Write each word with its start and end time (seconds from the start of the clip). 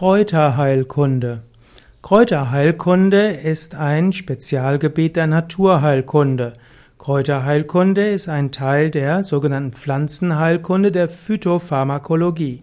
Kräuterheilkunde. 0.00 1.42
Kräuterheilkunde 2.00 3.32
ist 3.32 3.74
ein 3.74 4.14
Spezialgebiet 4.14 5.14
der 5.14 5.26
Naturheilkunde. 5.26 6.54
Kräuterheilkunde 6.96 8.08
ist 8.08 8.26
ein 8.26 8.50
Teil 8.50 8.90
der 8.90 9.24
sogenannten 9.24 9.74
Pflanzenheilkunde 9.74 10.90
der 10.90 11.10
Phytopharmakologie. 11.10 12.62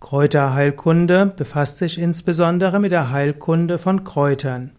Kräuterheilkunde 0.00 1.26
befasst 1.26 1.78
sich 1.78 1.96
insbesondere 1.96 2.80
mit 2.80 2.90
der 2.90 3.12
Heilkunde 3.12 3.78
von 3.78 4.02
Kräutern. 4.02 4.72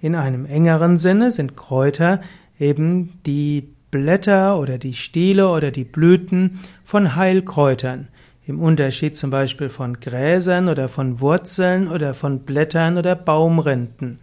In 0.00 0.14
einem 0.14 0.46
engeren 0.46 0.96
Sinne 0.96 1.32
sind 1.32 1.56
Kräuter 1.56 2.20
eben 2.56 3.20
die 3.26 3.74
Blätter 3.90 4.60
oder 4.60 4.78
die 4.78 4.94
Stiele 4.94 5.48
oder 5.48 5.72
die 5.72 5.84
Blüten 5.84 6.60
von 6.84 7.16
Heilkräutern. 7.16 8.06
Im 8.48 8.60
Unterschied 8.60 9.16
zum 9.16 9.30
Beispiel 9.30 9.68
von 9.68 9.98
Gräsern 9.98 10.68
oder 10.68 10.88
von 10.88 11.20
Wurzeln 11.20 11.88
oder 11.88 12.14
von 12.14 12.40
Blättern 12.40 12.96
oder 12.96 13.16
Baumrinden. 13.16 14.18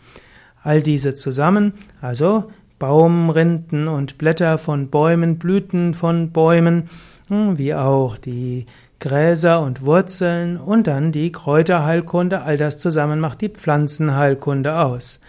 All 0.61 0.81
diese 0.81 1.13
zusammen, 1.13 1.73
also 1.99 2.49
Baumrinden 2.79 3.89
und 3.89 4.17
Blätter 4.17 4.57
von 4.57 4.89
Bäumen, 4.89 5.39
Blüten 5.39 5.93
von 5.93 6.31
Bäumen, 6.31 6.89
hm, 7.27 7.57
wie 7.57 7.75
auch 7.75 8.15
die 8.15 8.65
Gräser 9.01 9.61
und 9.61 9.83
Wurzeln 9.83 10.55
und 10.55 10.87
dann 10.87 11.11
die 11.11 11.33
Kräuterheilkunde, 11.33 12.43
all 12.43 12.55
das 12.55 12.79
zusammen 12.79 13.19
macht 13.19 13.41
die 13.41 13.49
Pflanzenheilkunde 13.49 14.79
aus. 14.79 15.19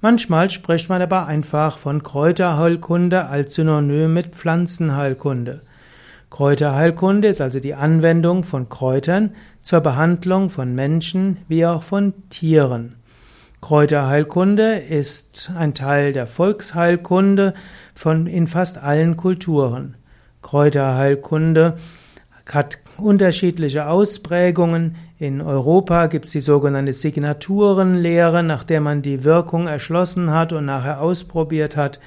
Manchmal 0.00 0.48
spricht 0.50 0.88
man 0.88 1.02
aber 1.02 1.26
einfach 1.26 1.76
von 1.76 2.04
Kräuterheilkunde 2.04 3.24
als 3.24 3.54
Synonym 3.54 4.14
mit 4.14 4.36
Pflanzenheilkunde. 4.36 5.62
Kräuterheilkunde 6.34 7.28
ist 7.28 7.40
also 7.40 7.60
die 7.60 7.74
Anwendung 7.74 8.42
von 8.42 8.68
Kräutern 8.68 9.36
zur 9.62 9.80
Behandlung 9.82 10.50
von 10.50 10.74
Menschen 10.74 11.36
wie 11.46 11.64
auch 11.64 11.84
von 11.84 12.12
Tieren. 12.28 12.96
Kräuterheilkunde 13.60 14.78
ist 14.78 15.52
ein 15.56 15.74
Teil 15.74 16.12
der 16.12 16.26
Volksheilkunde 16.26 17.54
von 17.94 18.26
in 18.26 18.48
fast 18.48 18.78
allen 18.78 19.16
Kulturen. 19.16 19.96
Kräuterheilkunde 20.42 21.76
hat 22.52 22.78
unterschiedliche 22.98 23.86
Ausprägungen. 23.86 24.96
In 25.20 25.40
Europa 25.40 26.08
gibt 26.08 26.24
es 26.24 26.32
die 26.32 26.40
sogenannte 26.40 26.94
Signaturenlehre, 26.94 28.42
nach 28.42 28.64
der 28.64 28.80
man 28.80 29.02
die 29.02 29.22
Wirkung 29.22 29.68
erschlossen 29.68 30.32
hat 30.32 30.52
und 30.52 30.64
nachher 30.64 31.00
ausprobiert 31.00 31.76
hat. 31.76 32.00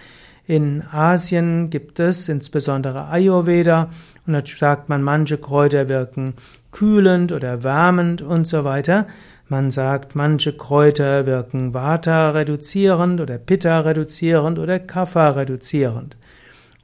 In 0.49 0.81
Asien 0.93 1.69
gibt 1.69 1.99
es 1.99 2.29
insbesondere 2.29 3.09
Ayurveda 3.09 3.89
und 4.25 4.31
da 4.31 4.41
sagt 4.45 4.87
man, 4.87 5.03
manche 5.03 5.37
Kräuter 5.37 5.89
wirken 5.89 6.35
kühlend 6.71 7.33
oder 7.33 7.63
wärmend 7.63 8.21
und 8.21 8.47
so 8.47 8.63
weiter. 8.63 9.07
Man 9.49 9.71
sagt, 9.71 10.15
manche 10.15 10.55
Kräuter 10.55 11.25
wirken 11.25 11.73
Vata 11.73 12.29
reduzierend 12.29 13.19
oder 13.19 13.37
Pitta 13.37 13.81
reduzierend 13.81 14.57
oder 14.57 14.79
Kapha 14.79 15.31
reduzierend. 15.31 16.15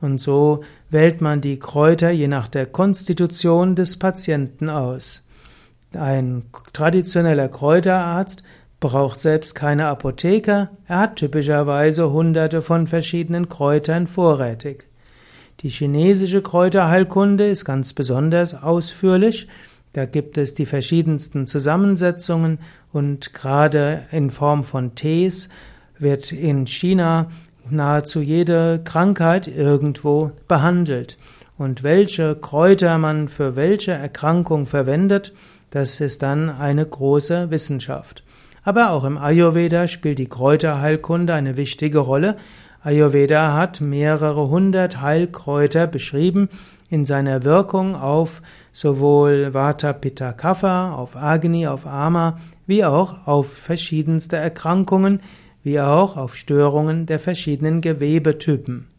Und 0.01 0.17
so 0.17 0.65
wählt 0.89 1.21
man 1.21 1.39
die 1.39 1.57
Kräuter 1.57 2.09
je 2.09 2.27
nach 2.27 2.49
der 2.49 2.65
Konstitution 2.65 3.75
des 3.77 3.97
Patienten 3.97 4.69
aus. 4.69 5.23
Ein 5.93 6.43
traditioneller 6.73 7.47
Kräuterarzt 7.47 8.43
braucht 8.83 9.21
selbst 9.21 9.55
keine 9.55 9.87
Apotheker, 9.87 10.71
er 10.87 10.99
hat 10.99 11.15
typischerweise 11.15 12.11
hunderte 12.11 12.61
von 12.61 12.85
verschiedenen 12.85 13.47
Kräutern 13.47 14.07
vorrätig. 14.07 14.87
Die 15.61 15.69
chinesische 15.69 16.41
Kräuterheilkunde 16.41 17.45
ist 17.45 17.63
ganz 17.63 17.93
besonders 17.93 18.61
ausführlich. 18.61 19.47
Da 19.93 20.05
gibt 20.05 20.37
es 20.37 20.53
die 20.53 20.65
verschiedensten 20.65 21.47
Zusammensetzungen 21.47 22.59
und 22.91 23.33
gerade 23.33 24.03
in 24.11 24.29
Form 24.29 24.65
von 24.65 24.95
Tees 24.95 25.47
wird 25.97 26.33
in 26.33 26.67
China 26.67 27.29
nahezu 27.69 28.19
jede 28.19 28.81
Krankheit 28.83 29.47
irgendwo 29.47 30.31
behandelt. 30.49 31.15
Und 31.57 31.83
welche 31.83 32.35
Kräuter 32.35 32.97
man 32.97 33.29
für 33.29 33.55
welche 33.55 33.93
Erkrankung 33.93 34.65
verwendet, 34.65 35.31
das 35.73 35.99
ist 36.01 36.21
dann 36.21 36.51
eine 36.51 36.85
große 36.85 37.49
Wissenschaft. 37.49 38.23
Aber 38.63 38.91
auch 38.91 39.05
im 39.05 39.17
Ayurveda 39.17 39.87
spielt 39.87 40.19
die 40.19 40.29
Kräuterheilkunde 40.29 41.33
eine 41.33 41.57
wichtige 41.57 41.97
Rolle. 41.97 42.37
Ayurveda 42.83 43.53
hat 43.53 43.81
mehrere 43.81 44.49
hundert 44.49 45.01
Heilkräuter 45.01 45.87
beschrieben 45.87 46.49
in 46.89 47.05
seiner 47.05 47.43
Wirkung 47.43 47.95
auf 47.95 48.43
sowohl 48.71 49.55
Vata, 49.55 49.93
Pitta, 49.93 50.33
Kapha, 50.33 50.93
auf 50.93 51.15
Agni, 51.15 51.65
auf 51.65 51.87
Ama, 51.87 52.37
wie 52.67 52.85
auch 52.85 53.25
auf 53.25 53.51
verschiedenste 53.51 54.35
Erkrankungen, 54.35 55.21
wie 55.63 55.81
auch 55.81 56.17
auf 56.17 56.35
Störungen 56.35 57.07
der 57.07 57.17
verschiedenen 57.17 57.81
Gewebetypen. 57.81 58.92